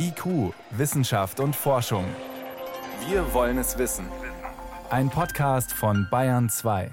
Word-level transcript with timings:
IQ, 0.00 0.54
Wissenschaft 0.70 1.40
und 1.40 1.56
Forschung. 1.56 2.04
Wir 3.08 3.34
wollen 3.34 3.58
es 3.58 3.78
wissen. 3.78 4.06
Ein 4.90 5.10
Podcast 5.10 5.72
von 5.72 6.06
Bayern 6.08 6.48
2. 6.48 6.92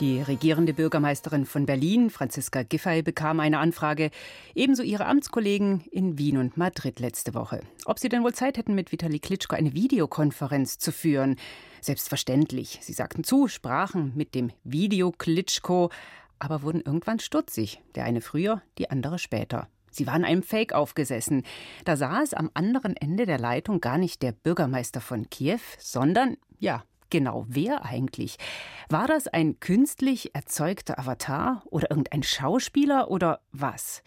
Die 0.00 0.20
regierende 0.20 0.72
Bürgermeisterin 0.72 1.44
von 1.44 1.66
Berlin, 1.66 2.08
Franziska 2.10 2.62
Giffey, 2.62 3.02
bekam 3.02 3.38
eine 3.38 3.58
Anfrage, 3.58 4.10
ebenso 4.54 4.82
ihre 4.82 5.04
Amtskollegen 5.04 5.84
in 5.90 6.18
Wien 6.18 6.38
und 6.38 6.56
Madrid 6.56 7.00
letzte 7.00 7.34
Woche. 7.34 7.60
Ob 7.84 7.98
sie 7.98 8.08
denn 8.08 8.24
wohl 8.24 8.34
Zeit 8.34 8.56
hätten, 8.56 8.74
mit 8.74 8.92
Vitali 8.92 9.18
Klitschko 9.18 9.56
eine 9.56 9.74
Videokonferenz 9.74 10.78
zu 10.78 10.90
führen. 10.90 11.36
Selbstverständlich. 11.80 12.78
Sie 12.80 12.94
sagten 12.94 13.24
zu, 13.24 13.46
sprachen 13.46 14.12
mit 14.16 14.34
dem 14.34 14.50
Video 14.64 15.12
Klitschko, 15.12 15.90
aber 16.38 16.62
wurden 16.62 16.80
irgendwann 16.80 17.18
stutzig. 17.18 17.82
Der 17.94 18.04
eine 18.04 18.20
früher, 18.20 18.62
die 18.78 18.90
andere 18.90 19.18
später. 19.18 19.68
Sie 19.90 20.06
waren 20.06 20.24
einem 20.24 20.42
Fake 20.42 20.72
aufgesessen. 20.72 21.44
Da 21.84 21.96
saß 21.96 22.34
am 22.34 22.50
anderen 22.54 22.96
Ende 22.96 23.26
der 23.26 23.38
Leitung 23.38 23.80
gar 23.80 23.98
nicht 23.98 24.22
der 24.22 24.32
Bürgermeister 24.32 25.00
von 25.00 25.30
Kiew, 25.30 25.60
sondern, 25.78 26.36
ja, 26.58 26.82
genau 27.10 27.46
wer 27.48 27.84
eigentlich? 27.84 28.36
War 28.88 29.06
das 29.06 29.28
ein 29.28 29.60
künstlich 29.60 30.34
erzeugter 30.34 30.98
Avatar 30.98 31.62
oder 31.66 31.90
irgendein 31.90 32.24
Schauspieler 32.24 33.08
oder 33.08 33.40
was? 33.52 34.02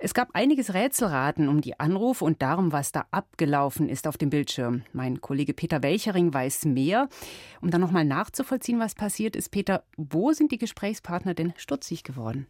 Es 0.00 0.14
gab 0.14 0.28
einiges 0.32 0.74
Rätselraten 0.74 1.48
um 1.48 1.60
die 1.60 1.80
Anrufe 1.80 2.24
und 2.24 2.40
darum, 2.40 2.70
was 2.70 2.92
da 2.92 3.06
abgelaufen 3.10 3.88
ist 3.88 4.06
auf 4.06 4.16
dem 4.16 4.30
Bildschirm. 4.30 4.82
Mein 4.92 5.20
Kollege 5.20 5.54
Peter 5.54 5.82
Welchering 5.82 6.32
weiß 6.32 6.66
mehr. 6.66 7.08
Um 7.60 7.72
dann 7.72 7.80
nochmal 7.80 8.04
nachzuvollziehen, 8.04 8.78
was 8.78 8.94
passiert 8.94 9.34
ist, 9.34 9.50
Peter, 9.50 9.82
wo 9.96 10.32
sind 10.32 10.52
die 10.52 10.58
Gesprächspartner 10.58 11.34
denn 11.34 11.52
stutzig 11.56 12.04
geworden? 12.04 12.46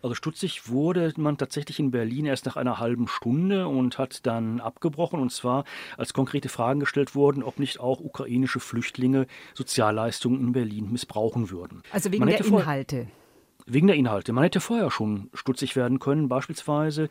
Also 0.00 0.14
stutzig 0.14 0.70
wurde 0.70 1.12
man 1.18 1.36
tatsächlich 1.36 1.78
in 1.78 1.90
Berlin 1.90 2.24
erst 2.24 2.46
nach 2.46 2.56
einer 2.56 2.78
halben 2.78 3.06
Stunde 3.06 3.68
und 3.68 3.98
hat 3.98 4.26
dann 4.26 4.58
abgebrochen. 4.58 5.20
Und 5.20 5.30
zwar, 5.30 5.64
als 5.98 6.14
konkrete 6.14 6.48
Fragen 6.48 6.80
gestellt 6.80 7.14
wurden, 7.14 7.42
ob 7.42 7.58
nicht 7.58 7.80
auch 7.80 8.00
ukrainische 8.00 8.60
Flüchtlinge 8.60 9.26
Sozialleistungen 9.52 10.40
in 10.40 10.52
Berlin 10.52 10.90
missbrauchen 10.90 11.50
würden. 11.50 11.82
Also 11.92 12.10
wegen 12.10 12.26
der 12.26 12.42
Inhalte. 12.42 13.08
Wegen 13.66 13.86
der 13.86 13.96
Inhalte. 13.96 14.32
Man 14.32 14.44
hätte 14.44 14.60
vorher 14.60 14.90
schon 14.90 15.30
stutzig 15.34 15.76
werden 15.76 15.98
können, 15.98 16.28
beispielsweise 16.28 17.08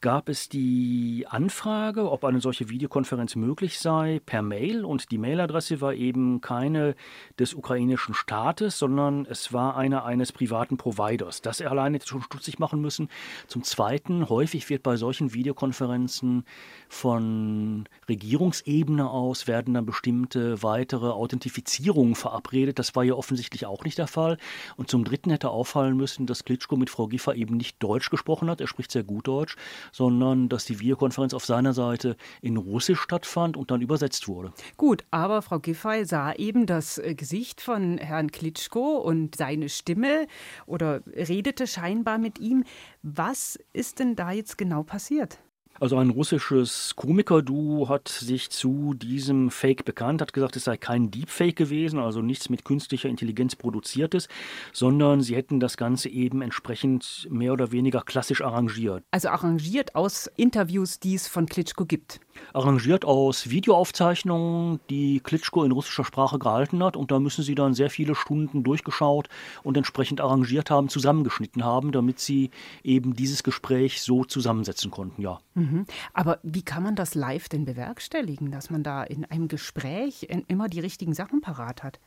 gab 0.00 0.28
es 0.28 0.48
die 0.48 1.26
Anfrage, 1.28 2.10
ob 2.10 2.24
eine 2.24 2.40
solche 2.40 2.68
Videokonferenz 2.68 3.34
möglich 3.34 3.80
sei, 3.80 4.20
per 4.24 4.42
Mail. 4.42 4.84
Und 4.84 5.10
die 5.10 5.18
Mailadresse 5.18 5.80
war 5.80 5.94
eben 5.94 6.40
keine 6.40 6.94
des 7.38 7.54
ukrainischen 7.54 8.14
Staates, 8.14 8.78
sondern 8.78 9.26
es 9.26 9.52
war 9.52 9.76
eine 9.76 10.04
eines 10.04 10.30
privaten 10.30 10.76
Providers. 10.76 11.42
Das 11.42 11.60
alleine 11.60 11.96
hätte 11.96 12.06
schon 12.06 12.22
stutzig 12.22 12.60
machen 12.60 12.80
müssen. 12.80 13.08
Zum 13.48 13.64
Zweiten, 13.64 14.28
häufig 14.28 14.70
wird 14.70 14.84
bei 14.84 14.96
solchen 14.96 15.34
Videokonferenzen 15.34 16.44
von 16.88 17.88
Regierungsebene 18.08 19.10
aus 19.10 19.48
werden 19.48 19.74
dann 19.74 19.86
bestimmte 19.86 20.62
weitere 20.62 21.08
Authentifizierungen 21.08 22.14
verabredet. 22.14 22.78
Das 22.78 22.94
war 22.94 23.02
ja 23.02 23.14
offensichtlich 23.14 23.66
auch 23.66 23.84
nicht 23.84 23.98
der 23.98 24.06
Fall. 24.06 24.38
Und 24.76 24.90
zum 24.90 25.04
Dritten 25.04 25.30
hätte 25.30 25.50
auffallen 25.50 25.96
müssen, 25.96 26.26
dass 26.26 26.44
Klitschko 26.44 26.76
mit 26.76 26.88
Frau 26.88 27.08
Giffer 27.08 27.34
eben 27.34 27.56
nicht 27.56 27.82
Deutsch 27.82 28.10
gesprochen 28.10 28.48
hat. 28.48 28.60
Er 28.60 28.68
spricht 28.68 28.92
sehr 28.92 29.02
gut 29.02 29.26
Deutsch 29.26 29.56
sondern 29.92 30.48
dass 30.48 30.64
die 30.64 30.80
Videokonferenz 30.80 31.34
auf 31.34 31.44
seiner 31.44 31.72
Seite 31.72 32.16
in 32.42 32.56
Russisch 32.56 33.00
stattfand 33.00 33.56
und 33.56 33.70
dann 33.70 33.80
übersetzt 33.80 34.28
wurde. 34.28 34.52
Gut, 34.76 35.04
aber 35.10 35.42
Frau 35.42 35.58
Giffey 35.58 36.04
sah 36.04 36.32
eben 36.32 36.66
das 36.66 36.98
äh, 36.98 37.14
Gesicht 37.14 37.60
von 37.60 37.98
Herrn 37.98 38.30
Klitschko 38.30 38.98
und 38.98 39.36
seine 39.36 39.68
Stimme 39.68 40.26
oder 40.66 41.02
redete 41.06 41.66
scheinbar 41.66 42.18
mit 42.18 42.38
ihm. 42.38 42.64
Was 43.02 43.58
ist 43.72 43.98
denn 43.98 44.16
da 44.16 44.32
jetzt 44.32 44.58
genau 44.58 44.82
passiert? 44.82 45.38
Also 45.80 45.96
ein 45.98 46.10
russisches 46.10 46.94
Komiker-Duo 46.96 47.88
hat 47.88 48.08
sich 48.08 48.50
zu 48.50 48.94
diesem 48.94 49.50
Fake 49.50 49.84
bekannt, 49.84 50.20
hat 50.20 50.32
gesagt, 50.32 50.56
es 50.56 50.64
sei 50.64 50.76
kein 50.76 51.10
Deepfake 51.12 51.54
gewesen, 51.54 52.00
also 52.00 52.20
nichts 52.20 52.48
mit 52.48 52.64
künstlicher 52.64 53.08
Intelligenz 53.08 53.54
produziertes, 53.54 54.28
sondern 54.72 55.20
sie 55.20 55.36
hätten 55.36 55.60
das 55.60 55.76
Ganze 55.76 56.08
eben 56.08 56.42
entsprechend 56.42 57.28
mehr 57.30 57.52
oder 57.52 57.70
weniger 57.70 58.02
klassisch 58.02 58.42
arrangiert. 58.42 59.04
Also 59.12 59.28
arrangiert 59.28 59.94
aus 59.94 60.28
Interviews, 60.36 60.98
die 60.98 61.14
es 61.14 61.28
von 61.28 61.46
Klitschko 61.46 61.84
gibt. 61.84 62.20
Arrangiert 62.52 63.04
aus 63.04 63.50
Videoaufzeichnungen, 63.50 64.80
die 64.90 65.20
Klitschko 65.20 65.64
in 65.64 65.72
russischer 65.72 66.04
Sprache 66.04 66.38
gehalten 66.38 66.82
hat 66.82 66.96
und 66.96 67.10
da 67.10 67.18
müssen 67.18 67.42
sie 67.42 67.54
dann 67.54 67.74
sehr 67.74 67.90
viele 67.90 68.14
Stunden 68.14 68.62
durchgeschaut 68.62 69.28
und 69.62 69.76
entsprechend 69.76 70.20
arrangiert 70.20 70.70
haben, 70.70 70.88
zusammengeschnitten 70.88 71.64
haben, 71.64 71.92
damit 71.92 72.18
sie 72.18 72.50
eben 72.82 73.14
dieses 73.14 73.42
Gespräch 73.42 74.02
so 74.02 74.24
zusammensetzen 74.24 74.90
konnten, 74.90 75.22
ja. 75.22 75.40
Mhm. 75.54 75.86
Aber 76.14 76.38
wie 76.42 76.62
kann 76.62 76.82
man 76.82 76.94
das 76.94 77.14
live 77.14 77.48
denn 77.48 77.64
bewerkstelligen, 77.64 78.50
dass 78.50 78.70
man 78.70 78.82
da 78.82 79.02
in 79.02 79.24
einem 79.24 79.48
Gespräch 79.48 80.28
immer 80.48 80.68
die 80.68 80.80
richtigen 80.80 81.14
Sachen 81.14 81.40
parat 81.40 81.82
hat? 81.82 82.00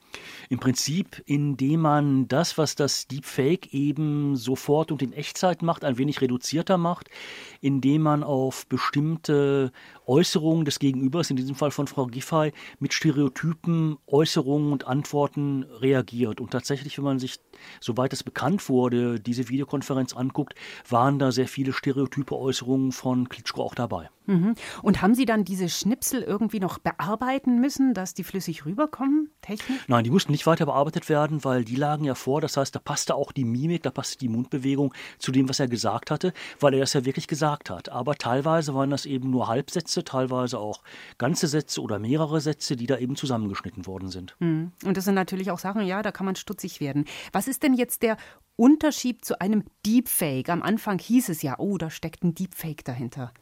Im 0.50 0.60
Prinzip, 0.60 1.22
indem 1.26 1.82
man 1.82 2.28
das, 2.28 2.58
was 2.58 2.76
das 2.76 3.08
Deepfake 3.08 3.74
eben 3.74 4.36
sofort 4.36 4.92
und 4.92 5.02
in 5.02 5.14
Echtzeit 5.14 5.62
macht, 5.62 5.84
ein 5.84 5.98
wenig 5.98 6.22
reduzierter 6.22 6.78
macht, 6.78 7.10
indem 7.60 8.02
man 8.04 8.24
auf 8.24 8.66
bestimmte 8.68 9.72
Äußerungen 10.08 10.66
des 10.66 10.80
Gegenübers, 10.80 11.30
in 11.30 11.36
diesem 11.36 11.56
Fall 11.56 11.72
von 11.72 11.88
Frau 11.88 12.08
Giffey, 12.08 12.52
mit 12.80 12.94
Stereotypen, 12.94 13.98
Äußerungen 14.08 14.72
und 14.72 14.88
Antworten 14.88 15.64
reagiert. 15.64 16.42
Und 16.42 16.52
tatsächlich, 16.52 16.98
wenn 16.98 17.06
man 17.06 17.20
sich, 17.20 17.40
soweit 17.80 18.14
es 18.14 18.24
bekannt 18.24 18.70
wurde, 18.70 19.20
diese 19.20 19.50
Videokonferenz 19.50 20.14
anguckt, 20.14 20.56
waren 20.90 21.20
da 21.20 21.32
sehr 21.32 21.48
viele 21.48 21.74
stereotype 21.74 22.38
Äußerungen 22.38 22.92
von 22.92 23.30
Klitschko 23.30 23.64
auch 23.64 23.76
dabei. 23.76 24.10
Mhm. 24.32 24.56
Und 24.82 25.02
haben 25.02 25.14
Sie 25.14 25.26
dann 25.26 25.44
diese 25.44 25.68
Schnipsel 25.68 26.22
irgendwie 26.22 26.60
noch 26.60 26.80
bearbeiten 26.80 27.60
müssen, 27.60 27.94
dass 27.94 28.14
die 28.14 28.24
flüssig 28.24 28.66
rüberkommen, 28.66 29.30
technisch? 29.42 29.80
Nein, 29.88 30.04
die 30.04 30.10
mussten 30.10 30.32
nicht 30.32 30.48
weiter 30.48 30.66
bearbeitet 30.66 31.10
werden, 31.10 31.44
weil 31.44 31.66
die 31.66 31.76
lagen 31.76 32.06
ja 32.06 32.16
vor. 32.16 32.40
Das 32.40 32.56
heißt, 32.56 32.74
da 32.74 32.80
passte 32.80 33.16
auch 33.16 33.32
die 33.32 33.44
Mimik, 33.44 33.84
da 33.84 33.92
passte 33.92 34.18
die 34.18 34.30
Mundbewegung 34.30 34.94
zu 35.20 35.32
dem, 35.32 35.50
was 35.50 35.60
er 35.60 35.68
gesagt 35.68 36.12
hatte, 36.12 36.34
weil 36.60 36.74
er 36.74 36.80
das 36.80 36.94
ja 36.94 37.04
wirklich 37.06 37.28
gesagt 37.28 37.70
hat. 37.70 37.90
Aber 37.90 38.16
teilweise 38.16 38.74
waren 38.74 38.90
das 38.90 39.06
eben 39.06 39.30
nur 39.30 39.48
Halbsätze, 39.48 40.04
teilweise 40.04 40.60
auch 40.60 40.82
ganze 41.18 41.48
Sätze 41.48 41.82
oder 41.82 42.00
mehrere 42.00 42.40
Sätze, 42.40 42.76
die 42.76 42.88
da 42.88 42.98
eben 42.98 43.16
zusammengeschnitten 43.16 43.86
worden 43.86 44.10
sind. 44.10 44.36
Mhm. 44.40 44.72
Und 44.86 44.96
das 44.96 45.06
sind 45.06 45.16
natürlich 45.16 45.52
auch 45.52 45.60
Sachen, 45.60 45.86
ja, 45.86 46.02
da 46.02 46.12
kann 46.12 46.26
man 46.26 46.36
stutzig 46.36 46.80
werden. 46.80 47.06
Was 47.34 47.48
ist 47.48 47.64
denn 47.64 47.74
jetzt 47.74 48.02
der 48.02 48.18
Unterschied 48.56 49.26
zu 49.26 49.42
einem 49.42 49.64
Deepfake? 49.86 50.50
Am 50.50 50.62
Anfang 50.62 51.00
hieß 51.00 51.30
es 51.30 51.42
ja, 51.42 51.56
oh, 51.58 51.78
da 51.78 51.90
steckt 51.90 52.24
ein 52.24 52.36
Deepfake 52.36 52.84
dahinter. 52.84 53.34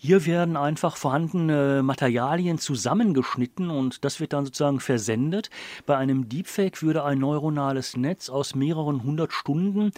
Hier 0.00 0.26
werden 0.26 0.56
einfach 0.56 0.96
vorhandene 0.96 1.82
Materialien 1.82 2.58
zusammengeschnitten 2.58 3.68
und 3.68 4.04
das 4.04 4.20
wird 4.20 4.32
dann 4.32 4.44
sozusagen 4.44 4.78
versendet. 4.78 5.50
Bei 5.86 5.96
einem 5.96 6.28
Deepfake 6.28 6.82
würde 6.82 7.02
ein 7.02 7.18
neuronales 7.18 7.96
Netz 7.96 8.28
aus 8.28 8.54
mehreren 8.54 9.02
hundert 9.02 9.32
Stunden 9.32 9.90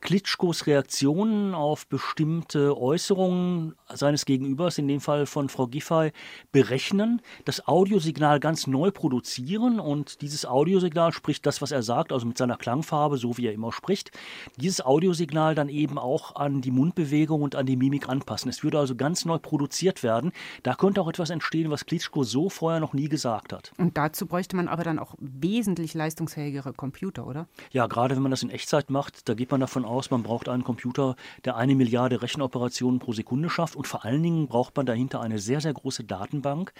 Klitschkos 0.00 0.66
Reaktionen 0.66 1.54
auf 1.54 1.86
bestimmte 1.86 2.80
Äußerungen 2.80 3.74
seines 3.92 4.24
Gegenübers, 4.24 4.78
in 4.78 4.88
dem 4.88 5.00
Fall 5.00 5.26
von 5.26 5.48
Frau 5.48 5.66
Giffey, 5.66 6.12
berechnen, 6.52 7.20
das 7.44 7.66
Audiosignal 7.66 8.38
ganz 8.40 8.66
neu 8.66 8.90
produzieren 8.90 9.80
und 9.80 10.22
dieses 10.22 10.46
Audiosignal 10.46 11.12
spricht 11.12 11.46
das, 11.46 11.60
was 11.60 11.72
er 11.72 11.82
sagt, 11.82 12.12
also 12.12 12.26
mit 12.26 12.38
seiner 12.38 12.56
Klangfarbe, 12.56 13.18
so 13.18 13.36
wie 13.38 13.46
er 13.46 13.52
immer 13.52 13.72
spricht, 13.72 14.12
dieses 14.56 14.80
Audiosignal 14.84 15.54
dann 15.54 15.68
eben 15.68 15.98
auch 15.98 16.36
an 16.36 16.60
die 16.60 16.70
Mundbewegung 16.70 17.42
und 17.42 17.56
an 17.56 17.66
die 17.66 17.76
Mimik 17.76 18.08
anpassen. 18.08 18.48
Es 18.48 18.62
würde 18.62 18.78
also 18.78 18.94
ganz 18.94 19.24
neu 19.24 19.38
produziert 19.38 20.02
werden. 20.02 20.32
Da 20.62 20.74
könnte 20.74 21.00
auch 21.00 21.08
etwas 21.08 21.30
entstehen, 21.30 21.70
was 21.70 21.86
Klitschko 21.86 22.22
so 22.22 22.48
vorher 22.48 22.80
noch 22.80 22.92
nie 22.92 23.08
gesagt 23.08 23.52
hat. 23.52 23.72
Und 23.78 23.96
dazu 23.96 24.26
bräuchte 24.26 24.54
man 24.54 24.68
aber 24.68 24.84
dann 24.84 24.98
auch 24.98 25.14
wesentlich 25.18 25.94
leistungsfähigere 25.94 26.72
Computer, 26.72 27.26
oder? 27.26 27.48
Ja, 27.72 27.86
gerade 27.86 28.14
wenn 28.14 28.22
man 28.22 28.30
das 28.30 28.42
in 28.42 28.50
Echtzeit 28.50 28.90
macht, 28.90 29.28
da 29.28 29.34
geht 29.34 29.50
man 29.50 29.60
davon 29.60 29.84
aus, 29.88 30.10
man 30.10 30.22
braucht 30.22 30.48
einen 30.48 30.64
Computer, 30.64 31.16
der 31.44 31.56
eine 31.56 31.74
Milliarde 31.74 32.22
Rechenoperationen 32.22 33.00
pro 33.00 33.12
Sekunde 33.12 33.50
schafft 33.50 33.74
und 33.74 33.86
vor 33.86 34.04
allen 34.04 34.22
Dingen 34.22 34.46
braucht 34.46 34.76
man 34.76 34.86
dahinter 34.86 35.20
eine 35.20 35.38
sehr, 35.38 35.60
sehr 35.60 35.72
große 35.72 36.04
Datenbank, 36.04 36.72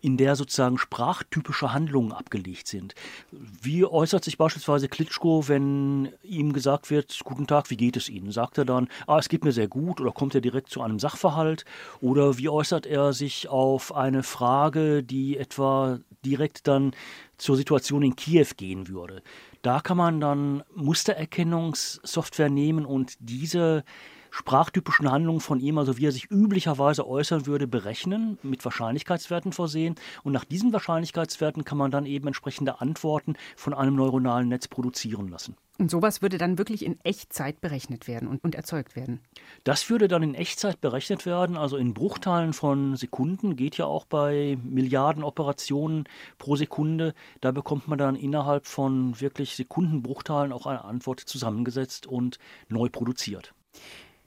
in 0.00 0.16
der 0.16 0.36
sozusagen 0.36 0.78
sprachtypische 0.78 1.72
Handlungen 1.72 2.12
abgelegt 2.12 2.66
sind. 2.66 2.94
Wie 3.30 3.84
äußert 3.84 4.24
sich 4.24 4.36
beispielsweise 4.38 4.88
Klitschko, 4.88 5.48
wenn 5.48 6.12
ihm 6.22 6.52
gesagt 6.52 6.90
wird, 6.90 7.20
guten 7.24 7.46
Tag, 7.46 7.70
wie 7.70 7.76
geht 7.76 7.96
es 7.96 8.08
Ihnen? 8.08 8.32
Sagt 8.32 8.58
er 8.58 8.64
dann, 8.64 8.88
ah, 9.06 9.18
es 9.18 9.28
geht 9.28 9.44
mir 9.44 9.52
sehr 9.52 9.68
gut 9.68 10.00
oder 10.00 10.12
kommt 10.12 10.34
er 10.34 10.40
direkt 10.40 10.70
zu 10.70 10.82
einem 10.82 10.98
Sachverhalt? 10.98 11.64
Oder 12.00 12.38
wie 12.38 12.48
äußert 12.48 12.86
er 12.86 13.12
sich 13.12 13.48
auf 13.48 13.94
eine 13.94 14.22
Frage, 14.22 15.02
die 15.02 15.36
etwa 15.36 15.98
direkt 16.24 16.66
dann 16.66 16.92
zur 17.38 17.56
Situation 17.56 18.02
in 18.02 18.16
Kiew 18.16 18.48
gehen 18.56 18.88
würde? 18.88 19.22
Da 19.66 19.80
kann 19.80 19.96
man 19.96 20.20
dann 20.20 20.62
Mustererkennungssoftware 20.76 22.50
nehmen 22.50 22.86
und 22.86 23.16
diese 23.18 23.82
sprachtypischen 24.30 25.10
Handlungen 25.10 25.40
von 25.40 25.60
ihm, 25.60 25.78
also 25.78 25.98
wie 25.98 26.06
er 26.06 26.12
sich 26.12 26.30
üblicherweise 26.30 27.06
äußern 27.06 27.46
würde, 27.46 27.66
berechnen, 27.66 28.38
mit 28.42 28.64
Wahrscheinlichkeitswerten 28.64 29.52
versehen. 29.52 29.94
Und 30.22 30.32
nach 30.32 30.44
diesen 30.44 30.72
Wahrscheinlichkeitswerten 30.72 31.64
kann 31.64 31.78
man 31.78 31.90
dann 31.90 32.06
eben 32.06 32.26
entsprechende 32.26 32.80
Antworten 32.80 33.34
von 33.56 33.74
einem 33.74 33.96
neuronalen 33.96 34.48
Netz 34.48 34.68
produzieren 34.68 35.28
lassen. 35.28 35.56
Und 35.78 35.90
sowas 35.90 36.22
würde 36.22 36.38
dann 36.38 36.56
wirklich 36.56 36.84
in 36.84 36.98
Echtzeit 37.04 37.60
berechnet 37.60 38.08
werden 38.08 38.28
und, 38.28 38.42
und, 38.42 38.54
erzeugt 38.54 38.96
werden? 38.96 39.20
Das 39.64 39.90
würde 39.90 40.08
dann 40.08 40.22
in 40.22 40.34
Echtzeit 40.34 40.80
berechnet 40.80 41.26
werden, 41.26 41.56
also 41.58 41.76
in 41.76 41.92
Bruchteilen 41.92 42.54
von 42.54 42.96
Sekunden, 42.96 43.56
geht 43.56 43.76
ja 43.76 43.84
auch 43.84 44.06
bei 44.06 44.56
Milliarden 44.62 45.22
Operationen 45.22 46.04
pro 46.38 46.56
Sekunde. 46.56 47.14
Da 47.42 47.52
bekommt 47.52 47.88
man 47.88 47.98
dann 47.98 48.16
innerhalb 48.16 48.66
von 48.66 49.20
wirklich 49.20 49.54
Sekundenbruchteilen 49.54 50.52
auch 50.52 50.66
eine 50.66 50.84
Antwort 50.84 51.20
zusammengesetzt 51.20 52.06
und 52.06 52.38
neu 52.68 52.88
produziert. 52.88 53.52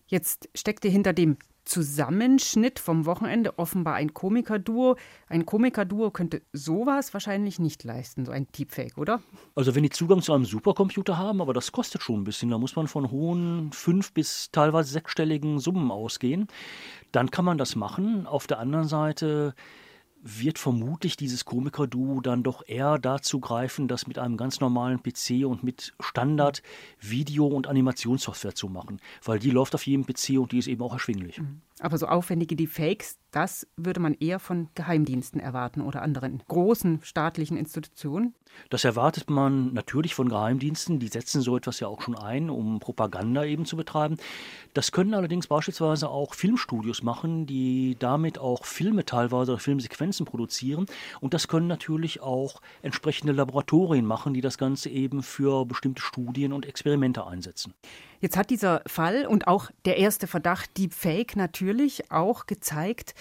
Jetzt 0.10 0.50
steckte 0.56 0.88
hinter 0.88 1.14
dem 1.14 1.38
Zusammenschnitt 1.66 2.80
vom 2.80 3.06
Wochenende 3.06 3.60
offenbar 3.60 3.94
ein 3.94 4.16
Komikerduo. 4.16 4.96
Ein 5.28 5.46
Komikerduo 5.46 6.10
könnte 6.10 6.42
sowas 6.52 7.14
wahrscheinlich 7.14 7.60
nicht 7.60 7.84
leisten, 7.84 8.26
so 8.26 8.32
ein 8.32 8.48
Deepfake, 8.58 8.98
oder? 8.98 9.22
Also 9.54 9.76
wenn 9.76 9.84
die 9.84 9.92
Zugang 9.92 10.24
zu 10.24 10.34
einem 10.34 10.46
Supercomputer 10.46 11.20
haben, 11.20 11.42
aber 11.42 11.54
das 11.54 11.72
kostet 11.72 12.02
schon 12.02 12.22
ein 12.22 12.24
bisschen, 12.24 12.50
da 12.50 12.58
muss 12.58 12.76
man 12.76 12.88
von 12.88 13.12
hohen 13.12 13.72
fünf 13.72 14.12
bis 14.14 14.50
teilweise 14.52 14.92
sechsstelligen 14.92 15.60
Summen 15.60 15.92
ausgehen, 15.92 16.48
dann 17.12 17.30
kann 17.30 17.46
man 17.46 17.60
das 17.60 17.76
machen. 17.76 18.26
Auf 18.26 18.48
der 18.48 18.58
anderen 18.58 18.88
Seite 18.88 19.54
wird 20.21 20.60
vermutlich 20.60 21.16
dieses 21.18 21.45
Komiker-Duo 21.45 22.21
dann 22.21 22.44
doch 22.44 22.63
eher 22.68 22.98
dazu 23.00 23.39
greifen, 23.39 23.88
das 23.88 24.07
mit 24.07 24.19
einem 24.19 24.38
ganz 24.38 24.60
normalen 24.60 25.01
PC 25.01 25.45
und 25.45 25.63
mit 25.63 25.94
Standard-Video- 26.00 27.48
und 27.48 27.68
Animationssoftware 27.68 28.56
zu 28.56 28.68
machen, 28.68 29.00
weil 29.24 29.39
die 29.39 29.51
läuft 29.51 29.75
auf 29.75 29.86
jedem 29.86 30.06
PC 30.06 30.39
und 30.39 30.51
die 30.51 30.60
ist 30.60 30.68
eben 30.68 30.81
auch 30.81 30.94
erschwinglich. 30.94 31.39
Mhm. 31.39 31.62
Aber 31.80 31.98
so 31.98 32.08
aufwendige 32.08 32.58
Deepfakes, 32.58 33.18
das 33.31 33.66
würde 33.78 34.02
man 34.02 34.14
eher 34.14 34.40
von 34.40 34.68
Geheimdiensten 34.76 35.40
erwarten 35.40 35.81
oder 35.81 36.02
anderen 36.02 36.42
großen 36.48 37.00
staatlichen 37.04 37.56
Institutionen? 37.56 38.34
Das 38.70 38.84
erwartet 38.84 39.30
man 39.30 39.74
natürlich 39.74 40.14
von 40.14 40.28
Geheimdiensten. 40.28 41.00
Die 41.00 41.08
setzen 41.08 41.42
so 41.42 41.56
etwas 41.56 41.80
ja 41.80 41.88
auch 41.88 42.02
schon 42.02 42.18
ein, 42.18 42.50
um 42.50 42.80
Propaganda 42.80 43.46
eben 43.46 43.66
zu 43.66 43.78
betreiben. 43.78 44.18
Das 44.74 44.92
können 44.92 45.14
allerdings 45.14 45.48
beispielsweise 45.48 46.10
auch 46.10 46.34
Filmstudios 46.34 47.02
machen, 47.02 47.46
die 47.46 47.96
damit 48.00 48.40
auch 48.40 48.66
Filme 48.66 49.06
teilweise 49.06 49.54
oder 49.54 49.62
Filmsequenzen 49.62 50.25
produzieren. 50.25 50.86
Und 51.22 51.34
das 51.34 51.48
können 51.48 51.68
natürlich 51.68 52.22
auch 52.22 52.62
entsprechende 52.82 53.32
Laboratorien 53.34 54.06
machen, 54.06 54.34
die 54.34 54.42
das 54.42 54.58
Ganze 54.58 54.90
eben 54.90 55.24
für 55.24 55.66
bestimmte 55.66 56.02
Studien 56.02 56.52
und 56.52 56.66
Experimente 56.66 57.25
einsetzen. 57.25 57.74
Jetzt 58.19 58.38
hat 58.38 58.50
dieser 58.50 58.81
Fall 58.86 59.25
und 59.25 59.48
auch 59.48 59.71
der 59.86 59.98
erste 59.98 60.27
Verdacht 60.27 60.77
Deepfake 60.77 61.36
natürlich 61.36 62.12
auch 62.12 62.45
gezeigt, 62.45 63.13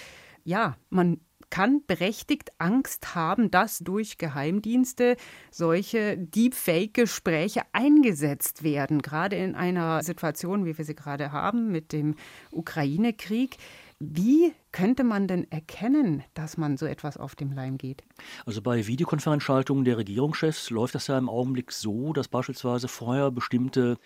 ja, 0.45 0.77
man 0.91 1.21
kann 1.51 1.83
berechtigt 1.87 2.51
Angst 2.59 3.15
haben, 3.15 3.51
dass 3.51 3.79
durch 3.79 4.19
Geheimdienste 4.19 5.17
solche 5.51 6.19
Deepfake-Gespräche 6.19 7.63
eingesetzt 7.73 8.63
werden, 8.63 9.01
gerade 9.01 9.37
in 9.37 9.55
einer 9.55 10.03
Situation, 10.03 10.67
wie 10.67 10.77
wir 10.77 10.85
sie 10.85 10.95
gerade 10.95 11.33
haben 11.33 11.71
mit 11.71 11.93
dem 11.93 12.17
Ukraine-Krieg. 12.51 13.57
Wie 14.01 14.53
könnte 14.71 15.03
man 15.03 15.27
denn 15.27 15.51
erkennen, 15.51 16.23
dass 16.35 16.57
man 16.57 16.77
so 16.77 16.87
etwas 16.87 17.17
auf 17.17 17.35
dem 17.35 17.51
Leim 17.51 17.79
geht? 17.79 18.05
Also 18.47 18.63
bei 18.63 18.87
Videokonferenzschaltungen 18.87 19.85
der 19.85 19.97
Regierungschefs 19.97 20.71
läuft 20.71 20.95
das 20.95 21.09
ja 21.09 21.19
im 21.19 21.29
Augenblick 21.29 21.73
so, 21.73 22.13
dass 22.13 22.29
beispielsweise 22.29 22.87
vorher 22.87 23.33
bestimmte 23.33 23.99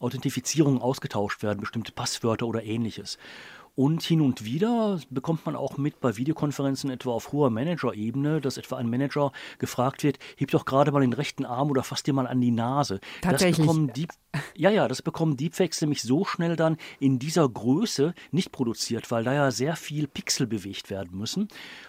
Authentifizierungen 0.00 0.82
ausgetauscht 0.82 1.42
werden, 1.42 1.60
bestimmte 1.60 1.92
Passwörter 1.92 2.46
oder 2.46 2.62
ähnliches. 2.62 3.16
Und 3.78 4.02
hin 4.02 4.20
und 4.20 4.44
wieder 4.44 4.98
bekommt 5.08 5.46
man 5.46 5.54
auch 5.54 5.76
mit 5.76 6.00
bei 6.00 6.16
Videokonferenzen 6.16 6.90
etwa 6.90 7.12
auf 7.12 7.30
hoher 7.30 7.48
Manager-Ebene, 7.48 8.40
dass 8.40 8.56
etwa 8.56 8.76
ein 8.76 8.90
Manager 8.90 9.30
gefragt 9.60 10.02
wird, 10.02 10.18
heb 10.36 10.50
doch 10.50 10.64
gerade 10.64 10.90
mal 10.90 11.02
den 11.02 11.12
rechten 11.12 11.44
Arm 11.44 11.70
oder 11.70 11.84
fass 11.84 12.02
dir 12.02 12.12
mal 12.12 12.26
an 12.26 12.40
die 12.40 12.50
Nase. 12.50 12.98
Tatsächlich. 13.20 13.58
Das 13.58 13.66
bekommen 13.66 13.92
Deep, 13.92 14.10
ja, 14.56 14.70
ja, 14.70 14.88
das 14.88 15.00
bekommen 15.00 15.36
Deepfakes 15.36 15.80
nämlich 15.80 16.02
so 16.02 16.24
schnell 16.24 16.56
dann 16.56 16.76
in 16.98 17.20
dieser 17.20 17.48
Größe 17.48 18.14
nicht 18.32 18.50
produziert, 18.50 19.12
weil 19.12 19.22
da 19.22 19.32
ja 19.32 19.52
sehr 19.52 19.76
viel 19.76 20.08
Pixel 20.08 20.48
bewegt 20.48 20.90
werden 20.90 21.16
müssen. 21.16 21.46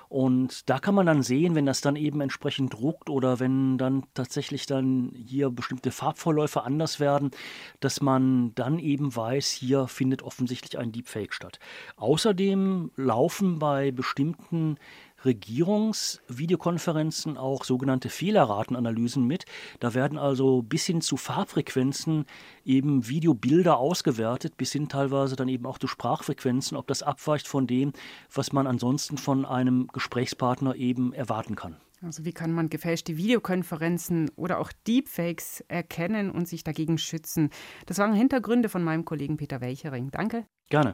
Und 0.10 0.70
da 0.70 0.80
kann 0.80 0.96
man 0.96 1.06
dann 1.06 1.22
sehen, 1.22 1.54
wenn 1.56 1.66
das 1.66 1.82
dann 1.82 1.96
eben 1.96 2.22
entsprechend 2.22 2.74
druckt 2.74 3.10
oder 3.10 3.40
wenn 3.40 3.78
dann 3.78 4.06
tatsächlich 4.14 4.66
dann 4.66 5.12
hier 5.16 5.50
bestimmte 5.52 5.92
Farbvorläufe 5.92 6.64
anders 6.64 7.00
werden, 7.00 7.32
dass 7.80 8.02
man 8.02 8.54
dann 8.56 8.80
eben 8.80 9.16
weiß, 9.16 9.52
hier 9.52 9.88
findet 9.88 10.24
offensichtlich 10.24 10.80
ein 10.80 10.92
Deepfake 10.92 11.34
statt. 11.34 11.60
Außerdem 11.98 12.92
laufen 12.96 13.60
bei 13.60 13.92
bestimmten 13.92 14.78
Regierungsvideokonferenzen 15.26 17.38
auch 17.38 17.64
sogenannte 17.64 18.10
Fehlerratenanalysen 18.10 19.26
mit. 19.26 19.46
Da 19.80 19.94
werden 19.94 20.18
also 20.18 20.62
bis 20.62 20.86
hin 20.86 21.02
zu 21.02 21.18
Farbfrequenzen 21.18 22.26
eben 22.64 23.08
Videobilder 23.08 23.78
ausgewertet, 23.78 24.58
bis 24.58 24.72
hin 24.72 24.90
teilweise 24.90 25.36
dann 25.36 25.50
eben 25.50 25.66
auch 25.66 25.78
zu 25.78 25.88
Sprachfrequenzen, 25.88 26.78
ob 26.78 26.88
das 26.88 27.04
abweicht 27.04 27.48
von 27.48 27.68
dem, 27.68 27.94
was 28.34 28.54
man 28.54 28.68
ansonsten 28.68 29.18
von 29.18 29.46
einem 29.46 29.88
Gesprächspartner 29.88 30.76
eben 30.76 31.14
erwarten 31.14 31.56
kann. 31.56 31.78
Also 32.02 32.24
wie 32.24 32.32
kann 32.32 32.54
man 32.54 32.70
gefälschte 32.70 33.18
Videokonferenzen 33.18 34.32
oder 34.38 34.60
auch 34.60 34.72
Deepfakes 34.88 35.66
erkennen 35.68 36.32
und 36.32 36.48
sich 36.48 36.64
dagegen 36.64 36.98
schützen? 36.98 37.50
Das 37.88 37.98
waren 37.98 38.14
Hintergründe 38.14 38.70
von 38.70 38.86
meinem 38.86 39.04
Kollegen 39.04 39.36
Peter 39.36 39.60
Welchering. 39.60 40.10
Danke. 40.12 40.46
Gerne. 40.70 40.88